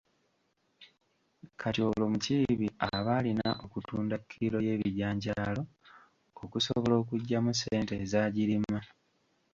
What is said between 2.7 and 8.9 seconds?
aba alina okutunda kilo y’ebijanjaalo okusobola okuggyamu ssente ezaagirima.